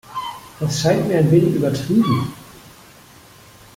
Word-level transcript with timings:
Das 0.59 0.81
scheint 0.81 1.07
mir 1.07 1.19
ein 1.19 1.29
wenig 1.29 1.53
übertrieben! 1.53 2.33